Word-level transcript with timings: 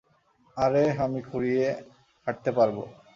আরেহ, 0.57 0.95
আমি 1.03 1.21
খুঁড়িয়ে 1.21 1.67
হাঁটতে 2.27 2.51
পারব। 2.51 2.77